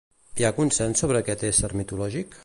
[0.39, 2.39] Hi ha consens sobre aquest ésser mitològic?